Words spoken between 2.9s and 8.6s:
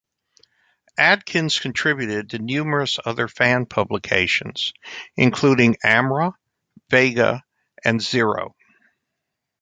other fan publications, including "Amra", "Vega" and "Xero".